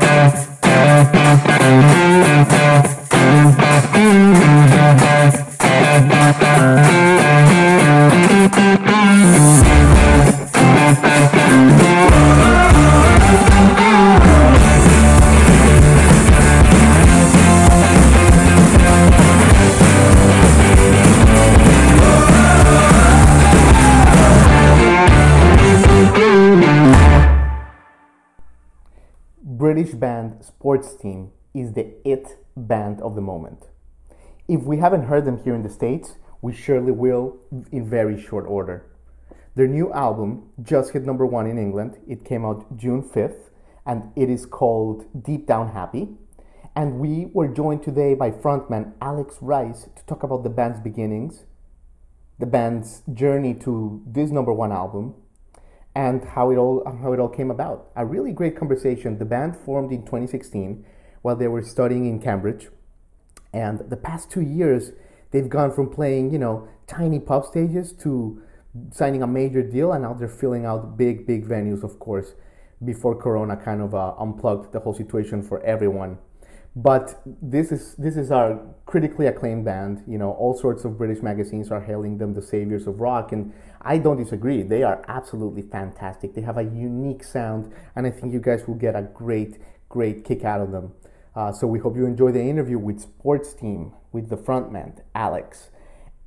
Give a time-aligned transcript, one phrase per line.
[0.00, 0.44] British
[30.64, 33.66] Sports Team is the it band of the moment.
[34.48, 37.36] If we haven't heard them here in the States, we surely will
[37.70, 38.86] in very short order.
[39.56, 41.98] Their new album just hit number one in England.
[42.08, 43.50] It came out June 5th
[43.84, 46.08] and it is called Deep Down Happy.
[46.74, 51.44] And we were joined today by frontman Alex Rice to talk about the band's beginnings,
[52.38, 55.14] the band's journey to this number one album,
[55.94, 57.90] and how it all how it all came about.
[57.96, 59.18] A really great conversation.
[59.18, 60.84] The band formed in 2016
[61.22, 62.68] while they were studying in Cambridge,
[63.52, 64.92] and the past two years
[65.30, 68.42] they've gone from playing you know tiny pub stages to
[68.90, 72.34] signing a major deal, and now they're filling out big big venues, of course.
[72.84, 76.18] Before Corona kind of uh, unplugged the whole situation for everyone.
[76.76, 80.02] But this is this is our critically acclaimed band.
[80.08, 83.52] You know, all sorts of British magazines are hailing them the saviors of rock, and
[83.80, 84.62] I don't disagree.
[84.62, 86.34] They are absolutely fantastic.
[86.34, 89.58] They have a unique sound, and I think you guys will get a great,
[89.88, 90.92] great kick out of them.
[91.36, 95.70] Uh, so we hope you enjoy the interview with Sports Team with the frontman Alex.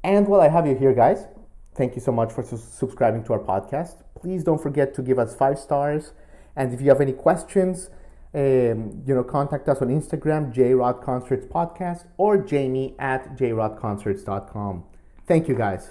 [0.04, 1.28] And while I have you here, guys,
[1.76, 4.04] thank you so much for su- subscribing to our podcast.
[4.16, 6.14] Please don't forget to give us five stars.
[6.56, 7.90] And if you have any questions,
[8.38, 14.84] um, you know, contact us on Instagram, JRod Concerts Podcast, or Jamie at jrodconcerts.com.
[15.26, 15.90] Thank you, guys.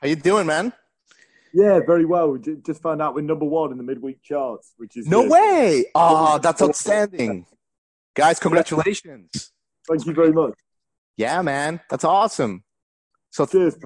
[0.00, 0.72] How you doing, man?
[1.56, 2.32] Yeah, very well.
[2.32, 5.30] We just found out we're number one in the midweek charts, which is No good.
[5.30, 5.84] way!
[5.94, 7.46] Oh, that's outstanding,
[8.14, 8.40] guys!
[8.40, 9.52] Congratulations!
[9.88, 10.54] Thank you very much.
[11.16, 12.64] Yeah, man, that's awesome.
[13.30, 13.76] So, Cheers.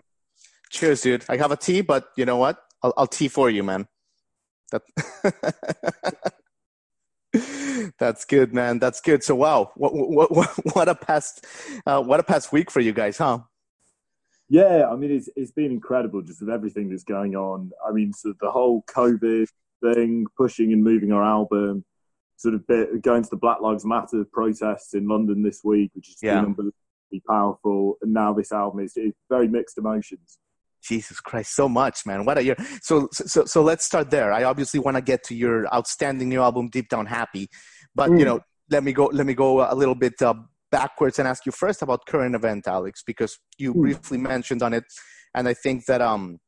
[0.70, 1.24] cheers, dude.
[1.28, 2.58] I have a tea, but you know what?
[2.82, 3.86] I'll, I'll tea for you, man.
[4.72, 4.82] That.
[7.98, 8.78] That's good, man.
[8.78, 9.22] That's good.
[9.22, 11.44] So, wow, what what what, what a past,
[11.86, 13.40] uh, what a past week for you guys, huh?
[14.48, 17.70] Yeah, I mean, it's it's been incredible just with everything that's going on.
[17.86, 19.46] I mean, so the whole COVID
[19.82, 21.84] thing, pushing and moving our album,
[22.36, 26.06] sort of bit, going to the Black Lives Matter protests in London this week, which
[26.08, 26.36] has Yeah.
[26.36, 27.98] been unbelievably powerful.
[28.00, 30.38] And now this album is it's very mixed emotions.
[30.82, 32.24] Jesus Christ, so much, man.
[32.24, 32.56] What a year.
[32.82, 34.32] So, so, so let's start there.
[34.32, 37.48] I obviously want to get to your outstanding new album, Deep Down Happy,
[37.94, 38.24] but you Mm.
[38.26, 39.06] know, let me go.
[39.06, 40.34] Let me go a little bit uh,
[40.70, 43.82] backwards and ask you first about current event, Alex, because you Mm.
[43.82, 44.84] briefly mentioned on it,
[45.34, 46.38] and I think that um,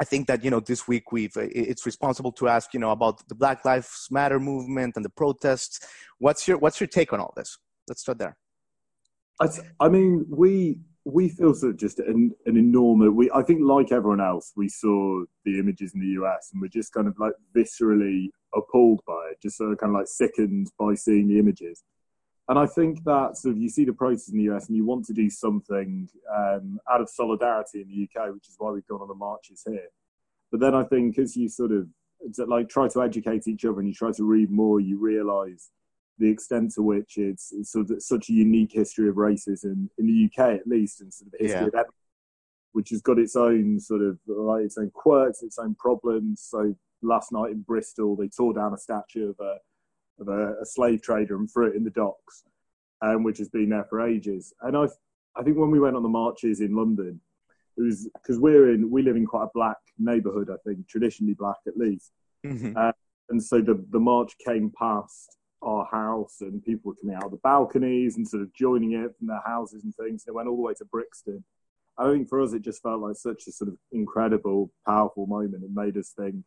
[0.00, 2.90] I think that you know this week we've uh, it's responsible to ask you know
[2.90, 5.80] about the Black Lives Matter movement and the protests.
[6.18, 7.58] What's your what's your take on all this?
[7.88, 8.36] Let's start there.
[9.40, 9.48] I,
[9.80, 13.10] I mean, we we feel sort of just an, an enormous.
[13.10, 16.68] We I think like everyone else, we saw the images in the US and we're
[16.68, 20.70] just kind of like viscerally appalled by it, just sort of kind of like sickened
[20.78, 21.82] by seeing the images.
[22.48, 24.84] And I think that sort of you see the protests in the US and you
[24.84, 28.86] want to do something um, out of solidarity in the UK, which is why we've
[28.86, 29.88] gone on the marches here.
[30.50, 31.88] But then I think as you sort of
[32.46, 35.70] like try to educate each other and you try to read more, you realise
[36.18, 40.06] the extent to which it's, it's sort of such a unique history of racism in
[40.06, 41.66] the UK, at least, and sort of history Yeah.
[41.66, 41.92] of Edinburgh,
[42.72, 46.40] which has got its own sort of like its own quirks, its own problems.
[46.40, 49.58] So last night in Bristol, they tore down a statue of a
[50.20, 52.44] of a, a slave trader and threw it in the docks,
[53.02, 54.52] um, which has been there for ages.
[54.62, 54.86] And I
[55.36, 57.20] I think when we went on the marches in London,
[57.76, 60.50] it was because we're in we live in quite a black neighbourhood.
[60.50, 62.12] I think traditionally black at least
[62.44, 62.92] Mhm.
[63.30, 67.30] and so the the march came past our house and people were coming out of
[67.32, 70.22] the balconies and sort of joining it from their houses and things.
[70.24, 71.44] They went all the way to Brixton.
[71.98, 75.64] I think for us it just felt like such a sort of incredible, powerful moment.
[75.64, 76.44] It made us think,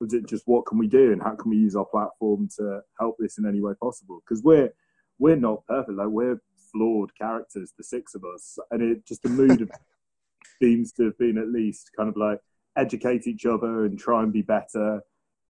[0.00, 2.80] was it just what can we do and how can we use our platform to
[2.98, 4.22] help this in any way possible?
[4.24, 4.70] Because we're
[5.18, 6.40] we're not perfect, like we're
[6.72, 9.70] flawed characters, the six of us, and it just the mood of
[10.62, 12.40] seems to have been at least kind of like
[12.76, 15.02] educate each other and try and be better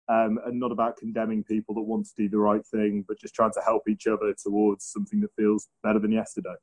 [0.09, 3.35] um, and not about condemning people that want to do the right thing, but just
[3.35, 6.55] trying to help each other towards something that feels better than yesterday.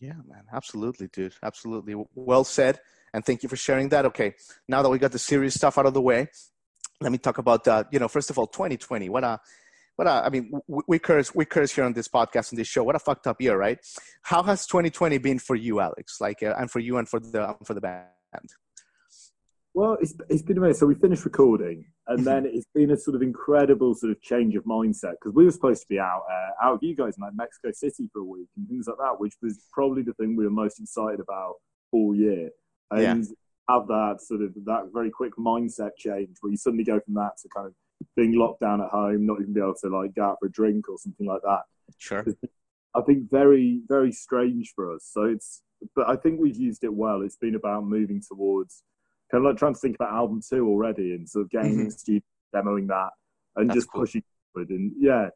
[0.00, 1.34] Yeah, man, absolutely, dude.
[1.42, 1.94] Absolutely.
[2.14, 2.80] Well said.
[3.14, 4.04] And thank you for sharing that.
[4.06, 4.34] Okay,
[4.68, 6.28] now that we got the serious stuff out of the way,
[7.00, 9.40] let me talk about uh, you know first of all 2020 what a
[9.96, 12.68] what a, I mean we, we curse we curse here on this podcast on this
[12.68, 12.84] show.
[12.84, 13.78] What a fucked up year right?
[14.22, 16.20] How has 2020 been for you alex?
[16.20, 18.06] Like uh, and for you and for the for the band?
[19.74, 23.16] Well it's, it's been amazing so we finished recording and then it's been a sort
[23.16, 26.66] of incredible sort of change of mindset because we were supposed to be out uh,
[26.66, 29.20] out of you guys in like mexico city for a week and things like that
[29.20, 31.54] which was probably the thing we were most excited about
[31.92, 32.50] all year.
[32.90, 33.34] And yeah
[33.68, 37.32] have that sort of that very quick mindset change where you suddenly go from that
[37.42, 37.74] to kind of
[38.16, 40.50] being locked down at home, not even be able to like go out for a
[40.50, 41.62] drink or something like that.
[41.98, 42.24] Sure.
[42.94, 45.08] I think very, very strange for us.
[45.12, 45.62] So it's,
[45.94, 47.22] but I think we've used it well.
[47.22, 48.82] It's been about moving towards
[49.30, 51.90] kind of like trying to think about album two already and sort of getting mm-hmm.
[51.90, 52.22] studio,
[52.54, 53.10] demoing that
[53.56, 54.02] and That's just cool.
[54.02, 54.22] pushing
[54.52, 54.70] forward.
[54.70, 55.28] And yeah,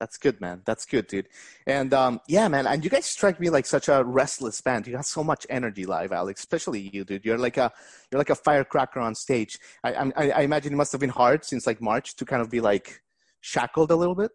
[0.00, 0.62] that's good, man.
[0.64, 1.28] That's good, dude.
[1.66, 2.66] And um, yeah, man.
[2.66, 4.86] And you guys strike me like such a restless band.
[4.86, 6.40] You got so much energy live, Alex.
[6.40, 7.24] Especially you, dude.
[7.24, 7.72] You're like a
[8.10, 9.58] you're like a firecracker on stage.
[9.82, 12.50] I, I, I imagine it must have been hard since like March to kind of
[12.50, 13.02] be like
[13.40, 14.30] shackled a little bit.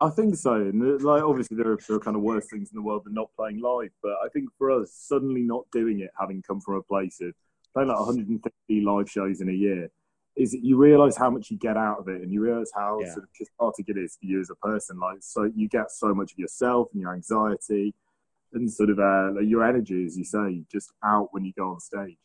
[0.00, 0.54] I think so.
[0.54, 3.02] And uh, like obviously there are, there are kind of worse things in the world
[3.04, 3.90] than not playing live.
[4.02, 7.32] But I think for us, suddenly not doing it, having come from a place of
[7.72, 9.90] playing like 150 live shows in a year
[10.36, 13.12] is you realize how much you get out of it and you realize how yeah.
[13.12, 14.98] sort of cathartic it is for you as a person.
[14.98, 17.94] Like so you get so much of yourself and your anxiety
[18.52, 21.70] and sort of uh, like your energy as you say just out when you go
[21.70, 22.16] on stage.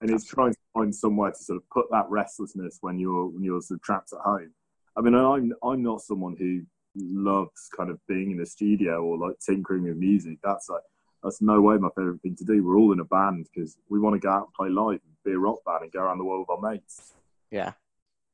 [0.00, 3.44] And it's trying to find somewhere to sort of put that restlessness when you're when
[3.44, 4.52] you're sort of trapped at home.
[4.96, 6.62] I mean i'm i'm not someone who
[6.96, 10.38] loves kind of being in a studio or like tinkering with music.
[10.42, 10.82] That's like
[11.22, 12.66] that's no way my favorite thing to do.
[12.66, 15.24] We're all in a band because we want to go out and play live and
[15.24, 17.14] be a rock band and go around the world with our mates
[17.52, 17.72] yeah.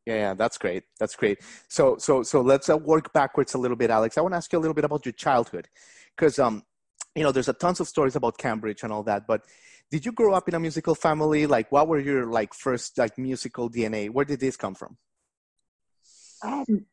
[0.06, 0.85] Yeah, yeah, that's great.
[0.99, 1.41] That's great.
[1.69, 4.17] So, so, so let's uh, work backwards a little bit, Alex.
[4.17, 5.69] I want to ask you a little bit about your childhood,
[6.17, 6.62] because um,
[7.15, 9.26] you know, there's a tons of stories about Cambridge and all that.
[9.26, 9.43] But
[9.91, 11.47] did you grow up in a musical family?
[11.47, 14.09] Like, what were your like first like musical DNA?
[14.09, 14.97] Where did this come from?
[16.43, 16.87] Um,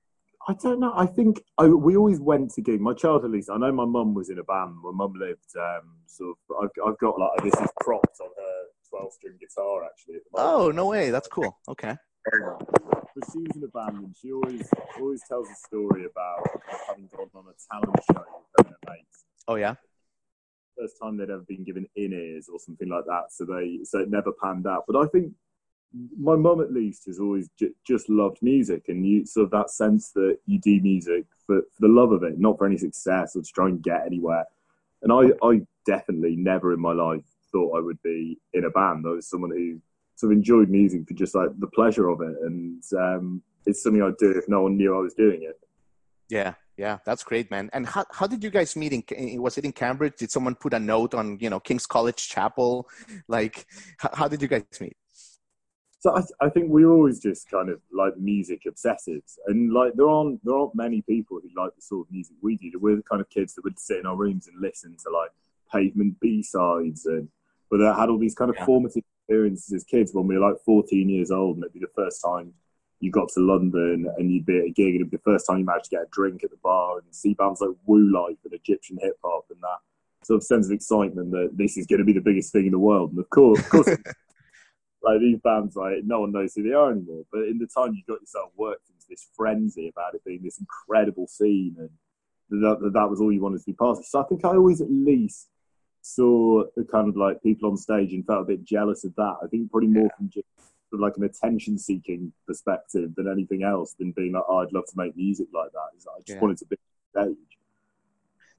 [0.48, 0.94] I don't know.
[0.96, 2.82] I think I, we always went to gigs.
[2.82, 4.76] My child, at least, I know my mum was in a band.
[4.84, 6.56] My mum lived um, sort of.
[6.64, 10.20] I've, I've got like this is props on her twelve string guitar actually.
[10.34, 11.12] Oh no way!
[11.12, 11.58] That's cool.
[11.68, 11.96] Okay.
[12.32, 14.68] But she was in a band, and she always
[15.00, 16.40] always tells a story about
[16.88, 18.24] having gone on a talent show
[18.58, 19.26] with her mates.
[19.48, 19.76] Oh yeah.
[20.78, 24.00] First time they'd ever been given in ears or something like that, so they so
[24.00, 24.86] it never panned out.
[24.88, 25.34] But I think
[26.20, 29.70] my mum, at least, has always j- just loved music, and you sort of that
[29.70, 33.36] sense that you do music for, for the love of it, not for any success
[33.36, 34.46] or to try and get anywhere.
[35.04, 39.06] And I, I definitely never in my life thought I would be in a band.
[39.08, 39.80] I was someone who
[40.16, 44.02] sort of enjoyed music for just like the pleasure of it, and um, it's something
[44.02, 45.60] I'd do if no one knew I was doing it.
[46.30, 47.70] Yeah, yeah, that's great, man.
[47.74, 48.94] And how how did you guys meet?
[48.94, 50.16] In was it in Cambridge?
[50.18, 52.90] Did someone put a note on you know King's College Chapel?
[53.28, 53.66] Like,
[53.98, 54.98] how, how did you guys meet?
[56.00, 59.94] So I, I, think we are always just kind of like music obsessives, and like
[59.96, 62.72] there aren't there aren't many people who like the sort of music we do.
[62.80, 65.32] We're the kind of kids that would sit in our rooms and listen to like
[65.72, 67.28] pavement B sides and
[67.72, 68.66] but that had all these kind of yeah.
[68.66, 71.88] formative experiences as kids when we were like 14 years old, and it'd be the
[71.96, 72.54] first time
[73.00, 75.48] you got to London and you'd be at a gig, and it'd be the first
[75.48, 78.12] time you managed to get a drink at the bar and see bands like Wu
[78.12, 79.80] Lyf and Egyptian hip hop and that
[80.24, 82.72] sort of sense of excitement that this is going to be the biggest thing in
[82.72, 83.12] the world.
[83.12, 83.88] And of course, of course,
[85.04, 87.24] like these bands, like no one knows who they are anymore.
[87.32, 90.60] But in the time you got yourself worked into this frenzy about it being this
[90.60, 91.90] incredible scene, and
[92.64, 94.06] that, that was all you wanted to be part of.
[94.06, 95.48] So I think I always at least
[96.06, 99.36] saw the kind of like people on stage and felt a bit jealous of that.
[99.44, 100.16] I think probably more yeah.
[100.18, 100.46] from just
[100.90, 104.72] sort of like an attention seeking perspective than anything else than being like, oh, I'd
[104.72, 105.80] love to make music like that.
[105.80, 106.40] I just yeah.
[106.40, 106.78] wanted to be
[107.16, 107.38] on stage.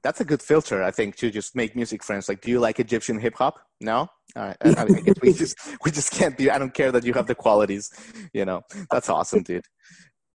[0.02, 2.28] That's a good filter, I think, to just make music friends.
[2.28, 3.58] Like, do you like Egyptian hip hop?
[3.80, 6.50] No, I, I mean, we just we just can't be.
[6.50, 7.90] I don't care that you have the qualities.
[8.32, 9.64] You know, that's awesome, dude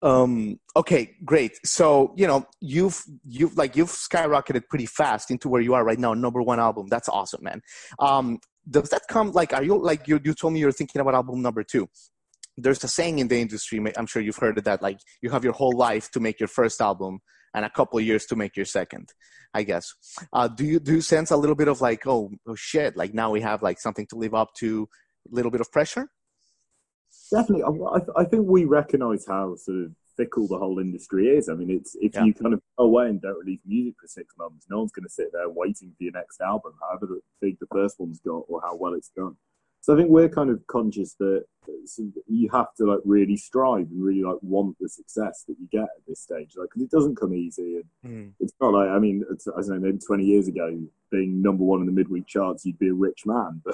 [0.03, 1.59] um okay great.
[1.65, 5.99] So you know you've you've like you've skyrocketed pretty fast into where you are right
[5.99, 6.87] now number one album.
[6.89, 7.61] That's awesome man.
[7.99, 8.39] Um
[8.69, 11.43] does that come like are you like you, you told me you're thinking about album
[11.43, 11.89] number two.
[12.57, 15.45] There's a saying in the industry i'm sure you've heard of that like you have
[15.45, 17.21] your whole life to make your first album
[17.55, 19.09] and a couple years to make your second
[19.55, 19.95] i guess.
[20.33, 23.15] Uh, do you do you sense a little bit of like oh, oh shit like
[23.15, 24.89] now we have like something to live up to
[25.31, 26.09] a little bit of pressure
[27.31, 31.49] Definitely, I, I think we recognise how sort of fickle the whole industry is.
[31.49, 32.25] I mean, it's if yeah.
[32.25, 35.05] you kind of go away and don't release music for six months, no one's going
[35.05, 38.61] to sit there waiting for your next album, however big the first one's got or
[38.61, 39.37] how well it's done.
[39.83, 41.45] So I think we're kind of conscious that
[42.29, 45.85] you have to like really strive and really like want the success that you get
[45.85, 47.77] at this stage, like because it doesn't come easy.
[47.77, 48.33] And mm.
[48.41, 50.79] It's not like I mean, it's, I don't know, maybe twenty years ago,
[51.11, 53.63] being number one in the midweek charts, you'd be a rich man.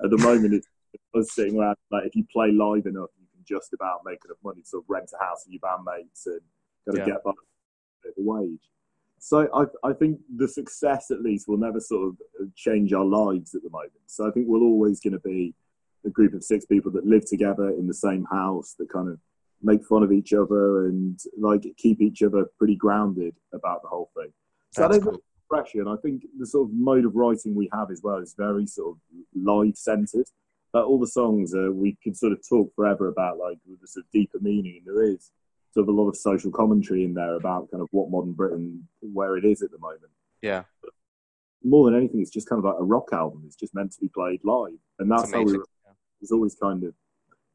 [0.00, 0.66] But at the moment, it's
[1.14, 4.38] us sitting around like if you play live enough, you can just about make enough
[4.44, 6.40] money to sort of rent a house with your bandmates and
[6.86, 7.14] kind of Yeah.
[7.14, 7.32] get by
[8.04, 8.60] the wage.
[9.18, 13.04] So I, I think the success, at least, will never sort of uh, change our
[13.06, 13.92] lives at the moment.
[14.06, 15.54] So I think we're always going to be
[16.04, 19.18] a group of six people that live together in the same house that kind of
[19.62, 24.10] make fun of each other and like keep each other pretty grounded about the whole
[24.14, 24.30] thing.
[24.72, 25.22] So I That's don't cool.
[25.48, 28.34] pressure, and I think the sort of mode of writing we have as well is
[28.36, 28.98] very sort of
[29.34, 30.26] live centered.
[30.74, 34.04] Like all the songs, uh, we could sort of talk forever about like the sort
[34.04, 35.30] of deeper meaning, and there is
[35.72, 38.86] sort of a lot of social commentary in there about kind of what modern Britain,
[39.00, 40.10] where it is at the moment.
[40.42, 40.64] Yeah,
[41.62, 43.44] More than anything, it's just kind of like a rock album.
[43.46, 45.64] It's just meant to be played live, and that's how we were
[46.20, 46.94] was always kind of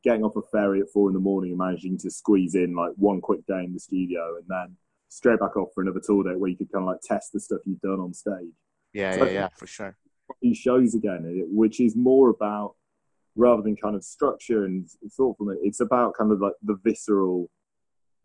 [0.04, 2.92] getting off a ferry at four in the morning and managing to squeeze in like
[2.96, 4.78] one quick day in the studio and then
[5.10, 7.40] straight back off for another tour day where you could kind of like test the
[7.40, 8.54] stuff you've done on stage.
[8.94, 9.98] Yeah, So- yeah, yeah, for sure.
[10.42, 12.76] These shows again, which is more about
[13.40, 17.50] rather than kind of structure and thoughtfulness, it's about kind of like the visceral,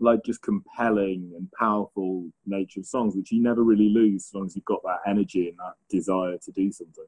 [0.00, 4.46] like just compelling and powerful nature of songs, which you never really lose as long
[4.46, 7.04] as you've got that energy and that desire to do something.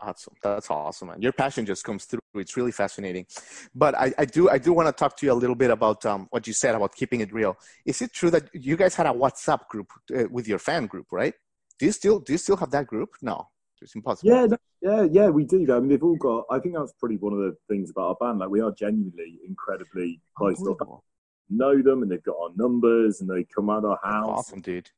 [0.00, 0.34] Awesome.
[0.42, 1.20] That's awesome, man.
[1.20, 2.20] Your passion just comes through.
[2.36, 3.26] It's really fascinating.
[3.74, 6.06] But I, I do I do want to talk to you a little bit about
[6.06, 7.58] um, what you said about keeping it real.
[7.84, 11.06] Is it true that you guys had a WhatsApp group uh, with your fan group,
[11.10, 11.34] right?
[11.80, 13.10] Do you still do you still have that group?
[13.22, 13.48] No,
[13.82, 14.30] it's impossible.
[14.30, 15.66] Yeah, no, yeah, yeah, we do.
[15.74, 16.44] I mean, they've all got.
[16.50, 18.38] I think that's probably one of the things about our band.
[18.38, 20.56] Like, we are genuinely incredibly oh, close.
[20.58, 21.04] to Unbelievable.
[21.50, 24.28] know them, and they've got our numbers, and they come out our house.
[24.28, 24.90] Awesome, dude.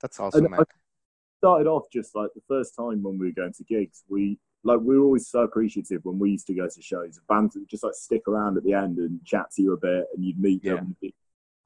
[0.00, 0.60] That's awesome, And man.
[0.60, 0.64] I
[1.38, 4.04] started off just like the first time when we were going to gigs.
[4.08, 7.20] We like we were always so appreciative when we used to go to shows.
[7.28, 10.06] Bands would just like stick around at the end and chat to you a bit,
[10.14, 10.74] and you'd meet Yeah.
[10.76, 10.84] them.
[10.86, 11.14] And be,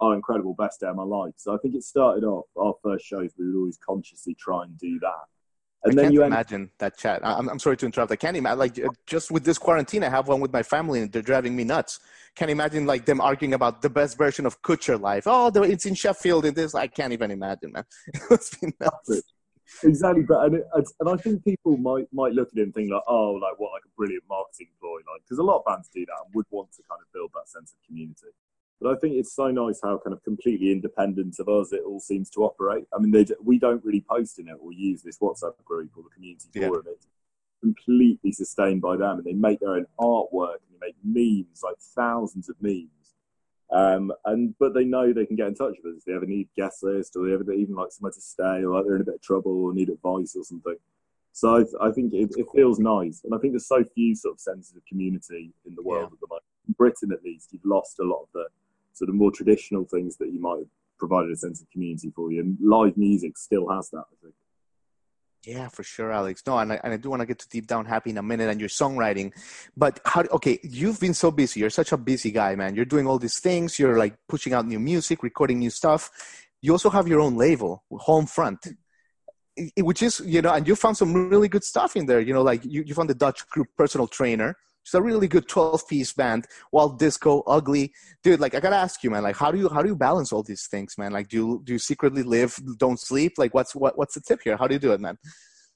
[0.01, 1.35] oh, incredible, best day of my life.
[1.37, 3.31] So I think it started off our first shows.
[3.39, 5.25] We would always consciously try and do that.
[5.85, 7.21] And I then can't you end imagine that chat.
[7.23, 8.11] I'm, I'm sorry to interrupt.
[8.11, 8.59] I can't imagine.
[8.59, 11.55] Like uh, just with this quarantine, I have one with my family, and they're driving
[11.55, 12.01] me nuts.
[12.35, 15.25] Can't imagine like them arguing about the best version of Kutcher Life.
[15.27, 16.75] Oh, it's in Sheffield, and this.
[16.75, 17.85] I can't even imagine, man.
[18.15, 19.23] It must be nuts.
[19.85, 20.65] Exactly, but and, it,
[20.99, 23.73] and I think people might might look at it and think like, oh, like what,
[23.73, 26.47] like a brilliant marketing ploy, like because a lot of bands do that and would
[26.51, 28.35] want to kind of build that sense of community.
[28.81, 31.99] But I think it's so nice how kind of completely independent of us it all
[32.01, 32.85] seems to operate.
[32.95, 36.05] I mean, they, we don't really post in it or use this WhatsApp group or
[36.05, 36.69] the community Yeah.
[36.69, 36.85] forum.
[36.87, 37.09] It's
[37.61, 41.77] completely sustained by them, and they make their own artwork and they make memes, like
[41.79, 42.89] thousands of memes.
[43.71, 46.25] Um, and but they know they can get in touch with us if they ever
[46.25, 49.03] need guest list or they ever even like somewhere to stay or like they're in
[49.03, 50.77] a bit of trouble or need advice or something.
[51.33, 54.37] So I, I think it, it feels nice, and I think there's so few sort
[54.37, 56.15] of senses of community in the world Yeah.
[56.15, 56.45] at the moment.
[56.69, 58.47] In Britain, at least, you've lost a lot of the
[58.99, 62.31] sort of more traditional things that you might have provided a sense of community for
[62.33, 64.05] you, and live music still has that.
[64.13, 64.35] I think.
[65.47, 66.43] Yeah, for sure, Alex.
[66.47, 68.23] No, and I, and I do want to get to deep down happy in a
[68.23, 69.33] minute and your songwriting.
[69.77, 71.61] But how, okay, you've been so busy.
[71.61, 72.75] You're such a busy guy, man.
[72.75, 73.79] You're doing all these things.
[73.79, 76.11] You're like pushing out new music, recording new stuff.
[76.61, 78.67] You also have your own label, Holm Front,
[79.79, 82.21] which is, you know, and you found some really good stuff in there.
[82.21, 84.57] You know, like you, you found the Dutch group Personal Trainer.
[84.89, 87.93] It's a really good 12 piece band, Walt Disco, Ugly.
[88.23, 90.33] Dude, like I gotta ask you, man, like how do you how do you balance
[90.33, 91.13] all these things, man?
[91.13, 93.35] Like do you do you secretly live, don't sleep?
[93.37, 94.57] Like what's what what's the tip here?
[94.57, 95.19] How do you do it, man?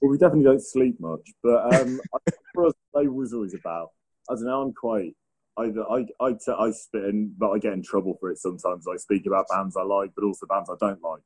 [0.01, 2.01] Well, we definitely don't sleep much, but um,
[2.55, 3.89] for us, they was always about.
[4.31, 4.61] I don't know.
[4.63, 5.13] I'm quite.
[5.59, 8.87] I I I, I spit in, but I get in trouble for it sometimes.
[8.91, 11.21] I speak about bands I like, but also bands I don't like.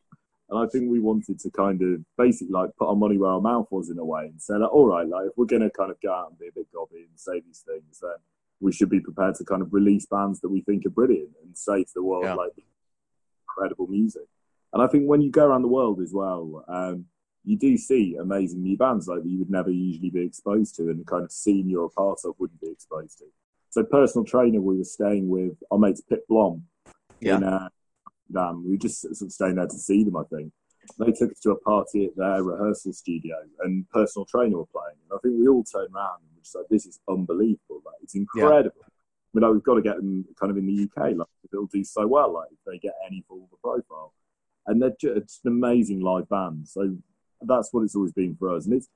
[0.49, 3.41] And I think we wanted to kind of basically like put our money where our
[3.41, 5.69] mouth was in a way and say, like, all right, like if we're going to
[5.69, 8.15] kind of go out and be a bit gobby and say these things, then
[8.61, 11.57] we should be prepared to kind of release bands that we think are brilliant and
[11.57, 12.35] say to the world, Yeah.
[12.35, 12.53] like,
[13.47, 14.27] incredible music.
[14.73, 17.05] And I think when you go around the world as well, um,
[17.43, 20.83] you do see amazing new bands like that you would never usually be exposed to
[20.89, 23.25] and the kind of scene you're a part of wouldn't be exposed to.
[23.69, 26.63] So personal trainer, we were staying with our mates Pip Blom
[27.21, 27.37] Yeah.
[27.37, 27.69] in uh,
[28.27, 28.63] Amsterdam.
[28.63, 30.51] We were just sort of staying there to see them, I think.
[30.99, 34.95] They took us to a party at their rehearsal studio and personal trainer were playing.
[35.09, 37.81] And I think we all turned around and were just like, this is unbelievable.
[37.85, 38.85] Like, it's incredible.
[38.85, 38.89] I
[39.33, 41.17] mean, like, we've got to get them kind of in the UK.
[41.17, 44.13] Like, they'll do so well, like, if they get any form of a profile.
[44.65, 46.67] And they're just an amazing live band.
[46.67, 46.95] So
[47.41, 48.65] that's what it's always been for us.
[48.65, 48.87] And it's,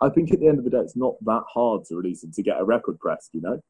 [0.00, 2.34] I think at the end of the day, it's not that hard to release and
[2.34, 3.60] to get a record pressed, you know?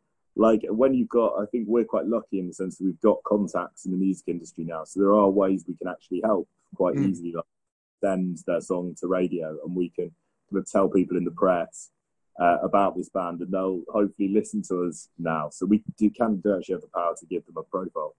[0.40, 3.22] Like when you've got, I think we're quite lucky in the sense that we've got
[3.24, 4.84] contacts in the music industry now.
[4.84, 7.10] So there are ways we can actually help quite Mm.
[7.10, 7.44] easily, like
[8.02, 10.10] send their song to radio and we can
[10.48, 11.90] kind of tell people in the press
[12.40, 15.50] uh, about this band and they'll hopefully listen to us now.
[15.50, 18.16] So we do, can do actually have the power to give them a profile.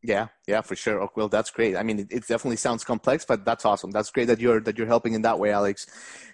[0.00, 1.02] Yeah, yeah, for sure.
[1.02, 1.76] Oh, well, that's great.
[1.76, 3.90] I mean, it, it definitely sounds complex, but that's awesome.
[3.90, 5.86] That's great that you're that you're helping in that way, Alex.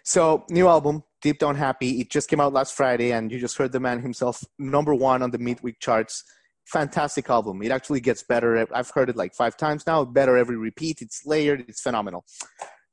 [0.02, 2.00] So, new album, Deep Down Happy.
[2.00, 5.22] It just came out last Friday, and you just heard the man himself, number one
[5.22, 6.24] on the midweek charts.
[6.70, 7.62] fantastic album.
[7.62, 8.66] It actually gets better.
[8.72, 10.04] I've heard it like five times now.
[10.04, 11.02] Better every repeat.
[11.02, 11.64] It's layered.
[11.68, 12.24] It's phenomenal.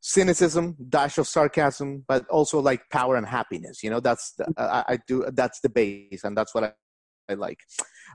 [0.02, 3.84] Cynicism, dash of sarcasm, but also like power and happiness.
[3.84, 5.26] You know, that's the, I, I do.
[5.34, 6.72] That's the base, and that's what I,
[7.30, 7.60] I like.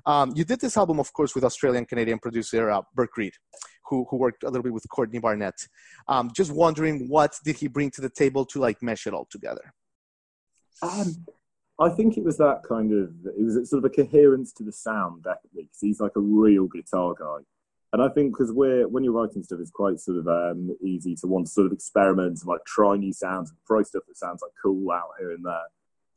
[0.06, 3.34] Um, you did this album, of course, with Australian Canadian producer uh, Burke Reid,
[3.86, 5.68] who who worked a little bit with Courtney Barnett.
[6.08, 9.26] Um, just wondering, what did he bring to the table to like mesh it all
[9.30, 9.74] together?
[10.80, 11.26] Um,
[11.80, 14.72] I think it was that kind of it was sort of a coherence to the
[14.72, 17.38] sound definitely because he's like a real guitar guy,
[17.92, 21.16] and I think because we're when you're writing stuff, it's quite sort of um, easy
[21.16, 24.16] to want to sort of experiment and like try new sounds and throw stuff that
[24.16, 25.66] sounds like cool out here and there.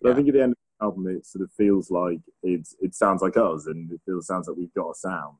[0.01, 0.13] But yeah.
[0.13, 2.93] I think at the end of the album, it sort of feels like it's it
[2.93, 5.37] sounds like us and it feels sounds like we've got a sound.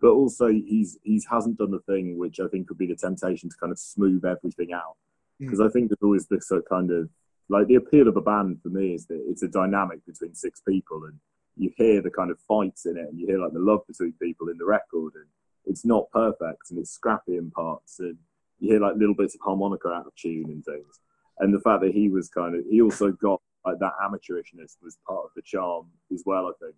[0.00, 3.48] But also, he's he's hasn't done the thing which I think would be the temptation
[3.50, 4.96] to kind of smooth everything out
[5.38, 5.66] because mm.
[5.66, 7.08] I think there's always this sort of kind of
[7.48, 10.60] like the appeal of a band for me is that it's a dynamic between six
[10.66, 11.18] people and
[11.56, 14.12] you hear the kind of fights in it and you hear like the love between
[14.20, 15.26] people in the record and
[15.66, 18.16] it's not perfect and it's scrappy in parts and
[18.58, 21.00] you hear like little bits of harmonica out of tune and things.
[21.38, 24.98] And the fact that he was kind of he also got like that amateurishness was
[25.06, 26.76] part of the charm as well i think.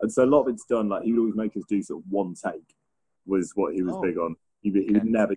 [0.00, 2.02] And so a lot of it's done like he would always make us do sort
[2.04, 2.74] of one take
[3.26, 4.02] was what he was oh.
[4.02, 4.36] big on.
[4.60, 5.34] He, he would never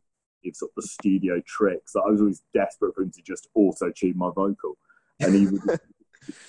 [0.55, 1.95] sort of the studio tricks.
[1.95, 4.77] I was always desperate for him to just auto tune my vocal,
[5.19, 5.61] and he would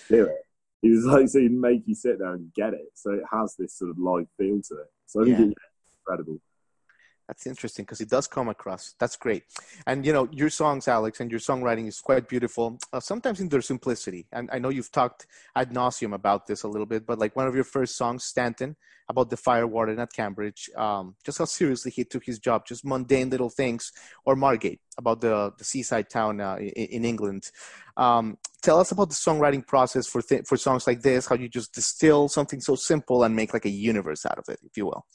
[0.09, 0.43] do it.
[0.83, 2.93] He was like, so he'd make you sit there and get it.
[2.95, 4.90] So it has this sort of live feel to it.
[5.07, 5.45] So I think yeah.
[5.47, 6.40] it's incredible.
[7.28, 8.94] That's interesting because it does come across.
[8.99, 9.44] That's great.
[9.87, 12.78] And you know, your songs, Alex, and your songwriting is quite beautiful.
[12.90, 14.26] Uh, sometimes in their simplicity.
[14.32, 17.47] And I know you've talked ad nauseum about this a little bit, but like one
[17.47, 18.76] of your first songs, Stanton,
[19.11, 22.85] about the fire warden at Cambridge, um, just how seriously he took his job, just
[22.85, 23.92] mundane little things,
[24.25, 27.50] or Margate, about the, the seaside town uh, in, in, England.
[27.97, 31.26] Um, tell us about the songwriting process for th- for songs like this.
[31.26, 34.61] How you just distill something so simple and make like a universe out of it,
[34.62, 35.06] if you will.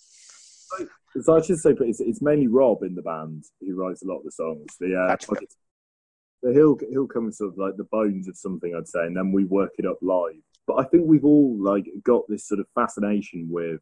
[1.21, 4.17] So I should say, it's, it's mainly Rob in the band who writes a lot
[4.17, 4.65] of the songs.
[4.79, 5.45] The, uh, gotcha.
[6.43, 9.15] so he'll he'll come with sort of like the bones of something, I'd say, and
[9.15, 10.41] then we work it up live.
[10.65, 13.81] But I think we've all like got this sort of fascination with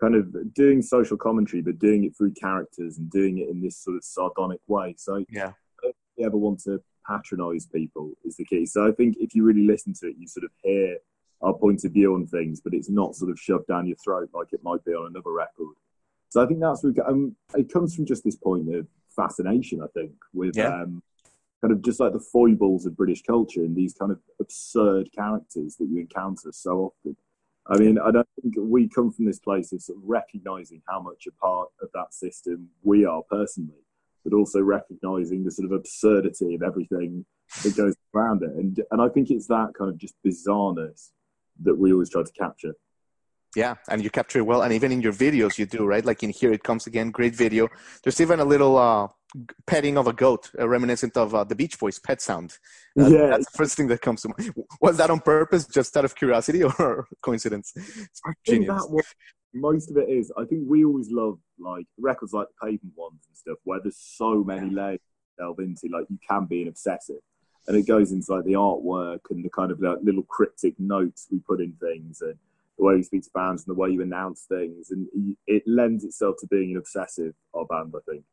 [0.00, 3.76] kind of doing social commentary, but doing it through characters and doing it in this
[3.76, 4.94] sort of sardonic way.
[4.96, 8.66] So yeah, if you ever want to patronize people is the key.
[8.66, 10.98] So I think if you really listen to it, you sort of hear
[11.42, 14.30] our point of view on things, but it's not sort of shoved down your throat
[14.32, 15.74] like it might be on another record.
[16.32, 19.86] So I think that's where um, it comes from just this point of fascination, I
[19.92, 20.68] think, with yeah.
[20.68, 21.02] um,
[21.60, 25.76] kind of just like the foibles of British culture and these kind of absurd characters
[25.76, 27.18] that you encounter so often.
[27.66, 31.02] I mean, I don't think we come from this place of sort of recognizing how
[31.02, 33.84] much a part of that system we are personally,
[34.24, 37.26] but also recognizing the sort of absurdity of everything
[37.62, 38.52] that goes around it.
[38.52, 41.10] And, and I think it's that kind of just bizarreness
[41.62, 42.72] that we always try to capture.
[43.54, 46.04] Yeah, and you capture it well, and even in your videos you do, right?
[46.04, 47.68] Like in here it comes again, great video.
[48.02, 49.08] There's even a little uh,
[49.66, 52.56] petting of a goat, uh, reminiscent of uh, the Beach Boys' pet sound.
[52.98, 54.54] Uh, yeah, that's the first thing that comes to mind.
[54.80, 57.72] Was that on purpose, just out of curiosity, or coincidence?
[57.76, 58.88] It's genius.
[59.52, 60.32] most of it is.
[60.38, 63.98] I think we always love like records like the Pavement ones and stuff, where there's
[63.98, 65.88] so many layers to delve into.
[65.92, 67.20] Like you can be an obsessive,
[67.66, 71.26] and it goes into like the artwork and the kind of like, little cryptic notes
[71.30, 72.36] we put in things and
[72.78, 76.04] the way you speak to bands and the way you announce things, and it lends
[76.04, 77.34] itself to being an obsessive
[77.70, 77.94] band.
[77.96, 78.24] I think.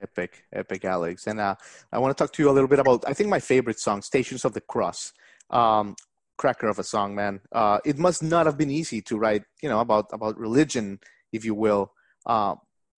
[0.00, 1.26] Epic, epic, Alex.
[1.28, 1.54] And uh,
[1.92, 3.04] I want to talk to you a little bit about.
[3.06, 5.12] I think my favorite song, "Stations of the Cross."
[5.50, 5.94] Um,
[6.38, 7.40] cracker of a song, man.
[7.52, 10.98] Uh, it must not have been easy to write, you know, about about religion,
[11.32, 11.92] if you will.
[12.26, 12.54] Uh,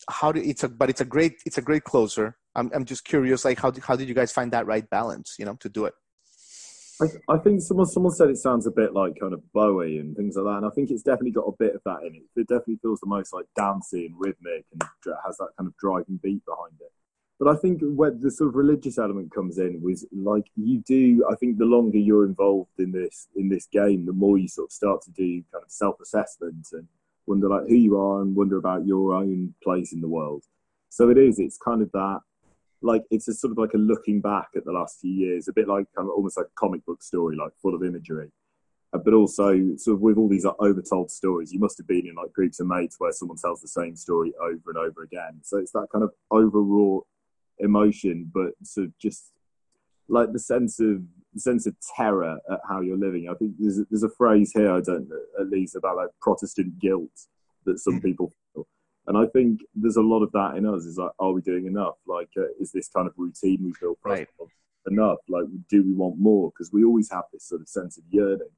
[0.09, 2.37] how do it's a but it's a great it's a great closer.
[2.55, 5.45] I'm I'm just curious, like how how did you guys find that right balance, you
[5.45, 5.95] know, to do it?
[7.01, 10.17] I, I, think someone someone said it sounds a bit like kind of Bowie and
[10.17, 12.23] things like that, and I think it's definitely got a bit of that in it.
[12.37, 14.83] It definitely feels the most like dancey and rhythmic, and
[15.27, 16.93] has that kind of driving beat behind it.
[17.39, 21.27] But I think where the sort of religious element comes in was like you do.
[21.31, 24.69] I think the longer you're involved in this in this game, the more you sort
[24.69, 26.87] of start to do kind of self assessment and
[27.27, 30.45] wonder like who you are and wonder about your own place in the world.
[30.91, 31.41] So it is.
[31.41, 32.21] It's kind of that
[32.83, 35.53] like it's a sort of like a looking back at the last few years, a
[35.53, 38.31] bit like kind of almost like a comic book story, like full of imagery.
[38.93, 42.07] Uh, but also sort of with all these like, overtold stories, you must have been
[42.07, 45.41] in like groups of mates where someone tells the same story over and over again.
[45.43, 47.07] So it's that kind of overwrought
[47.59, 49.33] emotion, but sort of just
[50.09, 53.29] like the sense of the sense of terror at how you're living.
[53.29, 55.09] I think there's a, there's a phrase here I don't
[55.41, 57.11] at least about like Protestant guilt
[57.65, 58.03] that some mm.
[58.03, 58.67] people feel.
[59.07, 60.85] And I think there's a lot of that in us.
[60.85, 61.97] Is like, are we doing enough?
[62.07, 64.29] Like, uh, is this kind of routine we feel right.
[64.91, 65.19] enough?
[65.29, 66.51] Like, do we want more?
[66.51, 68.49] Because we always have this sort of sense of yearning,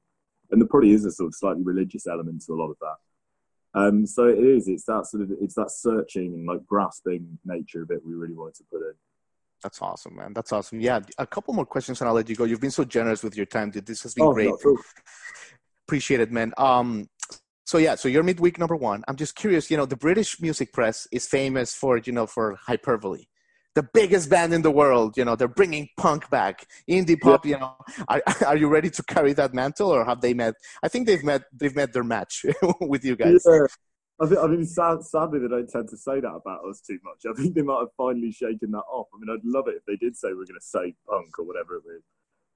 [0.51, 2.95] and there probably is a sort of slightly religious element to a lot of that.
[3.79, 4.67] Um, so it is.
[4.67, 5.31] It's that sort of.
[5.41, 8.05] It's that searching and like grasping nature of it.
[8.05, 8.93] We really wanted to put in.
[9.63, 10.33] That's awesome, man.
[10.33, 10.79] That's awesome.
[10.79, 12.43] Yeah, a couple more questions and I'll let you go.
[12.43, 13.85] You've been so generous with your time, dude.
[13.85, 14.49] This has been Oh, great.
[14.49, 14.77] no, cool.
[15.87, 16.53] Appreciate it, man.
[16.57, 17.09] Um,
[17.67, 19.03] so yeah, so you're midweek number one.
[19.09, 19.69] I'm just curious.
[19.69, 23.25] You know, the British music press is famous for you know for hyperbole.
[23.75, 25.17] The biggest band in the world.
[25.17, 27.45] You know, they're bringing punk back, indie pop.
[27.45, 27.75] You know,
[28.07, 30.53] are, are you ready to carry that mantle, or have they met?
[30.81, 31.43] I think they've met.
[31.51, 32.45] They've met their match
[32.79, 33.43] with you guys.
[33.45, 33.65] Yeah.
[34.19, 36.97] I think, I mean, sad, sadly, they don't tend to say that about us too
[37.03, 37.29] much.
[37.29, 39.07] I think they might have finally shaken that off.
[39.13, 41.45] I mean, I'd love it if they did say we're going to save punk or
[41.45, 42.03] whatever it is.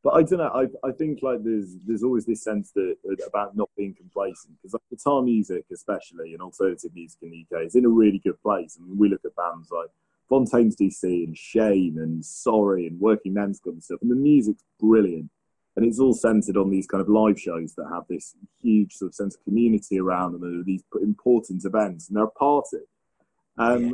[0.03, 0.51] But I don't know.
[0.53, 2.95] I, I think like there's there's always this sense that
[3.27, 7.65] about not being complacent because like guitar music, especially and alternative music in the UK,
[7.65, 8.77] is in a really good place.
[8.79, 9.89] I mean, we look at bands like
[10.27, 11.25] Fontaines D.C.
[11.25, 15.29] and Shame and Sorry and Working Men's Club and stuff, and the music's brilliant.
[15.75, 19.09] And it's all centered on these kind of live shows that have this huge sort
[19.09, 22.77] of sense of community around them and these important events, and they're a party.
[23.57, 23.91] Um, Yeah.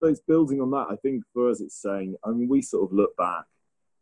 [0.00, 0.86] So it's building on that.
[0.90, 2.16] I think for us, it's saying.
[2.24, 3.44] I mean, we sort of look back.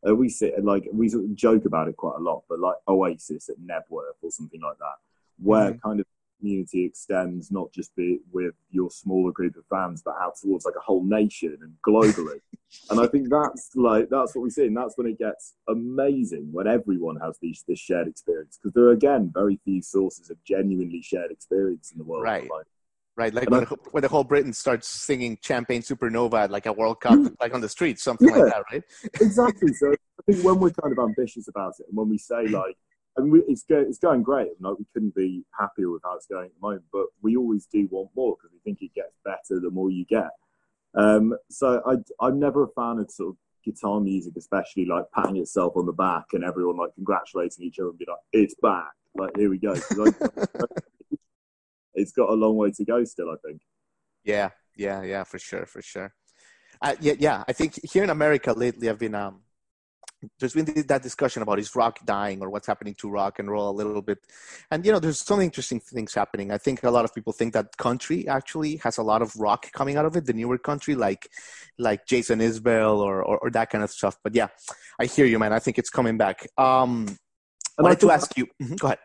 [0.06, 2.60] Uh, we sit and like we sort of joke about it quite a lot, but
[2.60, 4.96] like Oasis at Knebworth or something like that,
[5.38, 5.80] where Mhm.
[5.82, 6.06] kind of
[6.38, 10.76] community extends not just be with your smaller group of fans, but out towards like
[10.76, 12.40] a whole nation and globally.
[12.90, 16.52] and I think that's like that's what we see, and that's when it gets amazing
[16.52, 20.42] when everyone has these this shared experience because there are again very few sources of
[20.44, 22.24] genuinely shared experience in the world.
[22.24, 22.48] Right.
[22.50, 22.66] Like,
[23.18, 26.66] Right, like when, I- the- when the whole Britain starts singing "Champagne Supernova" at like
[26.66, 28.82] a World Cup, like on the streets, something like that, right?
[29.20, 29.72] exactly.
[29.72, 32.76] So I think when we're kind of ambitious about it, and when we say like,
[33.16, 34.50] and we, it's go, it's going great.
[34.60, 37.64] Like we couldn't be happier with how it's going at the moment, but we always
[37.72, 40.28] do want more because we think it gets better the more you get.
[40.94, 45.38] Um, so I, I'm never a fan of sort of guitar music, especially like patting
[45.38, 48.92] itself on the back and everyone like congratulating each other and be like, "It's back!"
[49.14, 49.74] Like here we go.
[51.96, 53.30] it's got a long way to go still.
[53.30, 53.60] I think.
[54.24, 56.12] Yeah, yeah, yeah, for sure, for sure.
[56.82, 57.44] Uh, yeah, yeah.
[57.48, 59.42] I think here in America lately, I've been um,
[60.38, 63.70] there's been that discussion about is rock dying or what's happening to rock and roll
[63.70, 64.18] a little bit,
[64.70, 66.50] and you know, there's some interesting things happening.
[66.50, 69.70] I think a lot of people think that country actually has a lot of rock
[69.72, 71.28] coming out of it, the newer country, like
[71.78, 74.16] like Jason Isbell or or, or that kind of stuff.
[74.22, 74.48] But yeah,
[74.98, 75.52] I hear you, man.
[75.52, 76.46] I think it's coming back.
[76.58, 77.06] Um,
[77.78, 78.46] I And I wanted to ask you.
[78.62, 78.98] Mhm, Go ahead.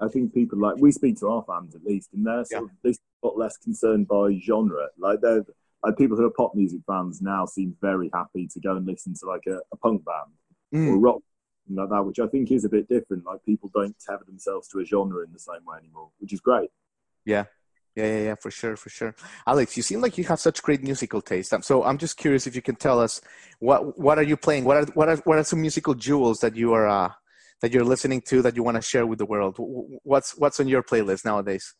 [0.00, 2.70] I think people like we speak to our fans at least, and they're sort of,
[2.82, 4.88] they got less concerned by genre.
[4.98, 5.44] Like they're
[5.82, 9.14] like people who are pop music fans now seem very happy to go and listen
[9.20, 10.32] to like a, a punk band
[10.74, 10.88] Mm.
[10.88, 11.20] or rock
[11.70, 13.24] like that, which I think is a bit different.
[13.24, 16.40] Like people don't tether themselves to a genre in the same way anymore, which is
[16.40, 16.70] great.
[17.24, 17.44] Yeah,
[17.94, 19.14] yeah, yeah, yeah, for sure, for sure.
[19.46, 21.54] Alex, you seem like you have such great musical taste.
[21.62, 23.20] So I'm just curious if you can tell us
[23.60, 24.64] what what are you playing?
[24.64, 27.12] What are what are what are some musical jewels that you are uh,
[27.62, 29.56] that you're listening to that you want to share with the world?
[29.56, 31.74] Wh- wh- What's what's on your playlist nowadays?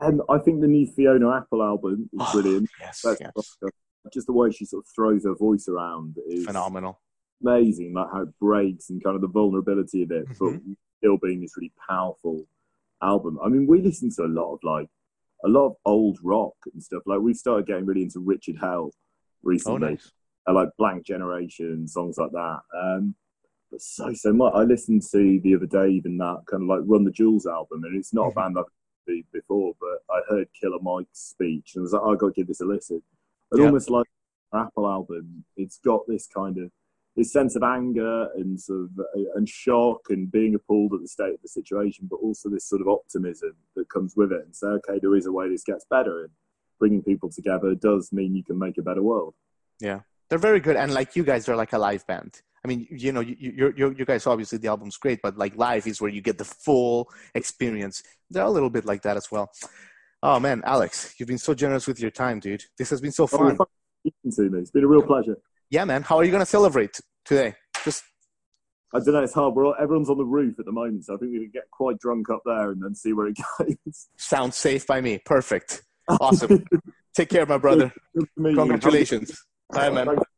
[0.00, 2.68] And I think the new Fiona Apple album is Oh, brilliant.
[2.80, 3.56] Yes, That's- yes,
[4.12, 7.00] Just the way she sort of throws her voice around is phenomenal.
[7.40, 10.72] amazing, like how it breaks and kind of the vulnerability of it, but Mm-hmm.
[10.98, 12.46] still being this really powerful
[13.00, 13.38] album.
[13.44, 14.88] I mean, we listen to a lot of like
[15.44, 17.02] a lot of old rock and stuff.
[17.06, 18.96] Like we've started getting really into Richard Hell Oh,
[19.44, 20.12] recently, nice.
[20.48, 22.60] uh, like Blank Generation songs like that.
[22.80, 23.14] Um,
[23.72, 24.52] but so so much.
[24.54, 27.82] I listened to the other day even that kind of like Run the Jewels album,
[27.84, 28.66] and it's not a band I've
[29.08, 32.26] heard before, but I heard Killer Mike's speech and I was like, oh, I got
[32.28, 33.02] to give this a listen.
[33.50, 33.66] And Yeah.
[33.66, 34.06] almost like
[34.52, 36.70] our Apple album, it's got this kind of
[37.16, 41.08] this sense of anger and sort of uh, and shock and being appalled at the
[41.08, 44.54] state of the situation, but also this sort of optimism that comes with it and
[44.54, 46.30] say, okay, there is a way this gets better, and
[46.78, 49.34] bringing people together does mean you can make a better world.
[50.32, 52.40] They're very good, and like you guys they're like a live band.
[52.64, 55.54] I mean, you know, you you you you guys obviously the album's great, but like
[55.58, 58.02] live is where you get the full experience.
[58.30, 59.50] They're a little bit like that as well.
[60.22, 62.64] Oh man, Alex, you've been so generous with your time, dude.
[62.78, 63.40] This has been so Oh, fun.
[63.40, 63.68] thank you for
[64.30, 64.60] speaking to me.
[64.62, 65.36] It's been a real pleasure.
[65.68, 66.00] Yeah, man.
[66.00, 67.54] How are you gonna celebrate today?
[67.84, 68.02] Just
[68.94, 69.22] I don't know.
[69.22, 69.54] It's hard.
[69.54, 71.70] We're all, everyone's on the roof at the moment, so I think we can get
[71.70, 74.08] quite drunk up there and then see where it goes.
[74.16, 75.18] sounds safe by me.
[75.26, 75.82] Perfect.
[76.08, 76.64] Awesome.
[77.14, 77.92] Take care, my brother.
[78.16, 78.56] Good to meet you.
[78.56, 79.44] Congratulations.
[79.72, 80.31] 朋友们